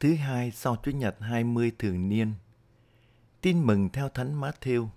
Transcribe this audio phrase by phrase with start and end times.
[0.00, 2.32] Thứ hai sau chúa nhật 20 thường niên.
[3.40, 4.88] Tin mừng theo Thánh Matthew.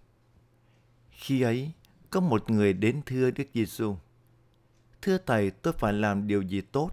[1.12, 1.72] Khi ấy,
[2.10, 3.96] có một người đến thưa Đức Giêsu:
[5.02, 6.92] Thưa Thầy, tôi phải làm điều gì tốt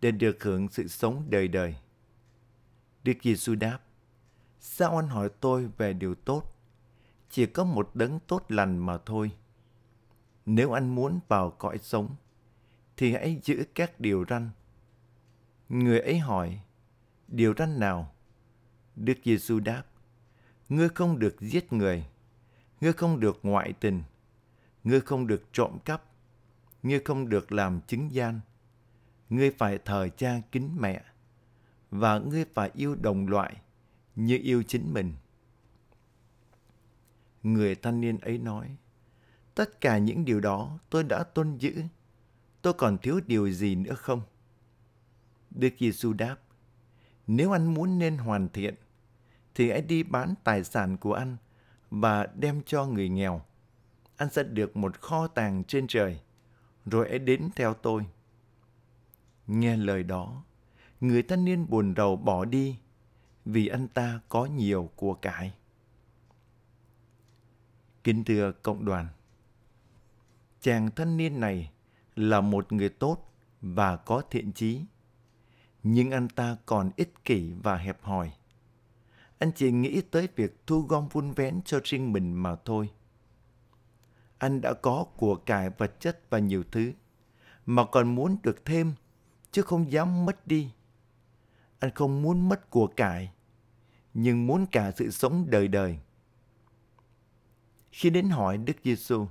[0.00, 1.76] để được hưởng sự sống đời đời?
[3.04, 3.78] Đức Giêsu đáp:
[4.60, 6.54] Sao anh hỏi tôi về điều tốt?
[7.30, 9.30] Chỉ có một đấng tốt lành mà thôi.
[10.46, 12.16] Nếu anh muốn vào cõi sống,
[12.96, 14.50] thì hãy giữ các điều răn.
[15.68, 16.60] Người ấy hỏi,
[17.28, 18.14] điều răn nào?
[18.96, 19.84] Đức Giêsu đáp,
[20.68, 22.06] ngươi không được giết người,
[22.80, 24.02] ngươi không được ngoại tình,
[24.84, 26.04] ngươi không được trộm cắp,
[26.82, 28.40] ngươi không được làm chứng gian,
[29.30, 31.04] ngươi phải thờ cha kính mẹ,
[31.90, 33.56] và ngươi phải yêu đồng loại
[34.16, 35.12] như yêu chính mình.
[37.42, 38.76] Người thanh niên ấy nói,
[39.54, 41.82] tất cả những điều đó tôi đã tôn giữ,
[42.62, 44.22] tôi còn thiếu điều gì nữa không?
[45.50, 46.36] Đức Giêsu đáp,
[47.28, 48.74] nếu anh muốn nên hoàn thiện,
[49.54, 51.36] thì hãy đi bán tài sản của anh
[51.90, 53.42] và đem cho người nghèo.
[54.16, 56.20] Anh sẽ được một kho tàng trên trời,
[56.86, 58.06] rồi hãy đến theo tôi.
[59.46, 60.42] Nghe lời đó,
[61.00, 62.78] người thanh niên buồn rầu bỏ đi
[63.44, 65.54] vì anh ta có nhiều của cải.
[68.04, 69.08] Kính thưa cộng đoàn,
[70.60, 71.70] chàng thanh niên này
[72.16, 74.80] là một người tốt và có thiện chí,
[75.82, 78.32] nhưng anh ta còn ích kỷ và hẹp hòi.
[79.38, 82.90] Anh chỉ nghĩ tới việc thu gom vun vén cho riêng mình mà thôi.
[84.38, 86.92] Anh đã có của cải vật chất và nhiều thứ,
[87.66, 88.92] mà còn muốn được thêm,
[89.52, 90.72] chứ không dám mất đi.
[91.78, 93.32] Anh không muốn mất của cải,
[94.14, 95.98] nhưng muốn cả sự sống đời đời.
[97.92, 99.26] Khi đến hỏi Đức Giêsu,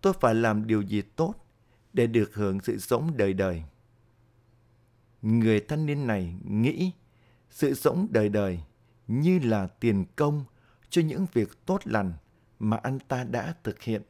[0.00, 1.34] tôi phải làm điều gì tốt
[1.92, 3.64] để được hưởng sự sống đời đời?
[5.24, 6.92] Người thanh niên này nghĩ
[7.50, 8.60] sự sống đời đời
[9.06, 10.44] như là tiền công
[10.90, 12.12] cho những việc tốt lành
[12.58, 14.02] mà anh ta đã thực hiện.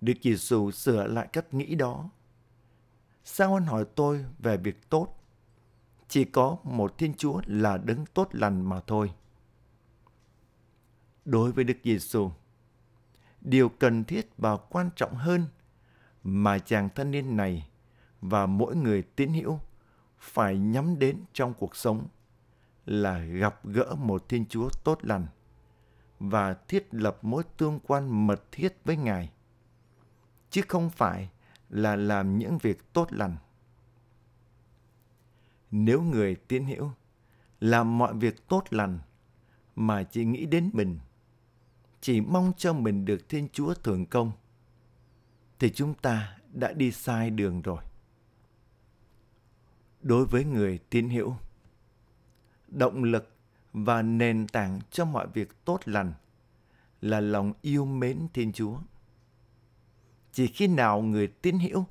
[0.00, 2.10] Đức Giêsu sửa lại cách nghĩ đó.
[3.24, 5.08] Sao anh hỏi tôi về việc tốt?
[6.08, 9.12] Chỉ có một Thiên Chúa là đấng tốt lành mà thôi.
[11.24, 12.30] Đối với Đức Giêsu,
[13.40, 15.46] điều cần thiết và quan trọng hơn
[16.22, 17.68] mà chàng thanh niên này
[18.22, 19.60] và mỗi người tín hữu
[20.18, 22.08] phải nhắm đến trong cuộc sống
[22.86, 25.26] là gặp gỡ một Thiên Chúa tốt lành
[26.18, 29.32] và thiết lập mối tương quan mật thiết với Ngài,
[30.50, 31.30] chứ không phải
[31.68, 33.36] là làm những việc tốt lành.
[35.70, 36.90] Nếu người tín hữu
[37.60, 38.98] làm mọi việc tốt lành
[39.76, 40.98] mà chỉ nghĩ đến mình,
[42.00, 44.32] chỉ mong cho mình được Thiên Chúa thường công,
[45.58, 47.82] thì chúng ta đã đi sai đường rồi.
[50.02, 51.36] Đối với người tín hữu,
[52.68, 53.36] động lực
[53.72, 56.12] và nền tảng cho mọi việc tốt lành
[57.00, 58.78] là lòng yêu mến Thiên Chúa.
[60.32, 61.86] Chỉ khi nào người tín hữu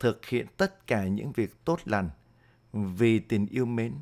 [0.00, 2.10] thực hiện tất cả những việc tốt lành
[2.72, 3.94] vì tình yêu mến,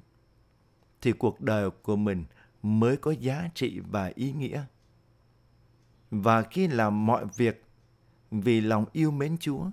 [1.00, 2.24] thì cuộc đời của mình
[2.62, 4.64] mới có giá trị và ý nghĩa.
[6.10, 7.64] Và khi làm mọi việc
[8.30, 9.70] vì lòng yêu mến Chúa,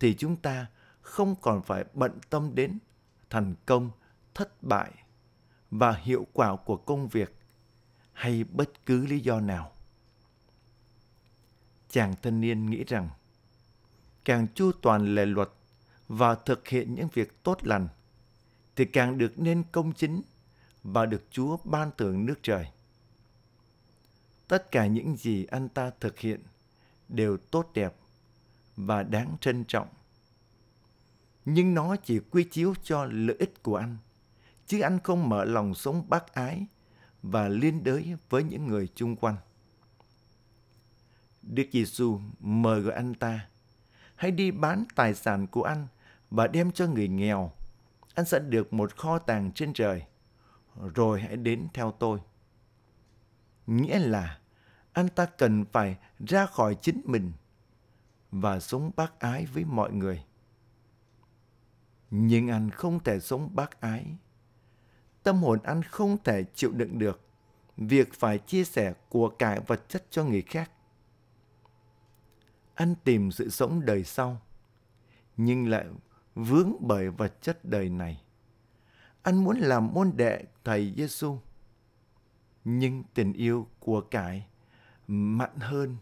[0.00, 0.66] thì chúng ta
[1.08, 2.78] không còn phải bận tâm đến
[3.30, 3.90] thành công,
[4.34, 4.92] thất bại
[5.70, 7.34] và hiệu quả của công việc
[8.12, 9.72] hay bất cứ lý do nào.
[11.88, 13.08] Chàng thanh niên nghĩ rằng
[14.24, 15.50] càng chu toàn lề luật
[16.08, 17.88] và thực hiện những việc tốt lành
[18.76, 20.22] thì càng được nên công chính
[20.82, 22.66] và được Chúa ban thưởng nước trời.
[24.48, 26.42] Tất cả những gì anh ta thực hiện
[27.08, 27.94] đều tốt đẹp
[28.76, 29.88] và đáng trân trọng.
[31.50, 33.96] Nhưng nó chỉ quy chiếu cho lợi ích của anh
[34.66, 36.66] chứ anh không mở lòng sống bác ái
[37.22, 39.36] và liên đới với những người chung quanh.
[41.42, 43.48] Đức Giêsu mời gọi anh ta,
[44.14, 45.86] hãy đi bán tài sản của anh
[46.30, 47.52] và đem cho người nghèo.
[48.14, 50.02] Anh sẽ được một kho tàng trên trời,
[50.94, 52.18] rồi hãy đến theo tôi.
[53.66, 54.38] Nghĩa là
[54.92, 57.32] anh ta cần phải ra khỏi chính mình
[58.30, 60.24] và sống bác ái với mọi người.
[62.10, 64.16] Nhưng anh không thể sống bác ái
[65.28, 67.20] tâm hồn anh không thể chịu đựng được
[67.76, 70.70] việc phải chia sẻ của cải vật chất cho người khác.
[72.74, 74.40] Anh tìm sự sống đời sau,
[75.36, 75.86] nhưng lại
[76.34, 78.22] vướng bởi vật chất đời này.
[79.22, 81.38] Anh muốn làm môn đệ thầy Giêsu,
[82.64, 84.46] nhưng tình yêu của cải
[85.08, 85.96] mặn hơn.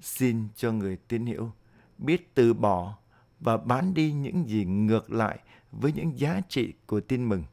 [0.00, 1.52] Xin cho người tín hiểu
[1.98, 2.98] biết từ bỏ
[3.40, 5.38] và bán đi những gì ngược lại
[5.72, 7.44] với những giá trị của tin mừng,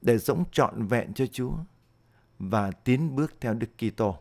[0.00, 1.54] để sống trọn vẹn cho Chúa
[2.38, 4.16] và tiến bước theo Đức Kitô.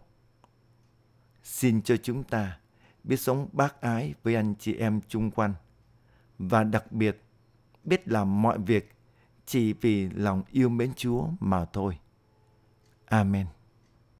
[1.43, 2.59] Xin cho chúng ta
[3.03, 5.53] biết sống bác ái với anh chị em chung quanh
[6.39, 7.21] và đặc biệt
[7.83, 8.95] biết làm mọi việc
[9.45, 11.97] chỉ vì lòng yêu mến Chúa mà thôi.
[13.05, 13.47] Amen.